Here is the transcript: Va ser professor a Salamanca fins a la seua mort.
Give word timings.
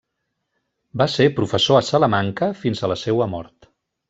Va 1.01 1.07
ser 1.15 1.27
professor 1.41 1.79
a 1.81 1.83
Salamanca 1.91 2.51
fins 2.63 2.83
a 2.85 2.91
la 2.95 2.99
seua 3.05 3.29
mort. 3.37 3.71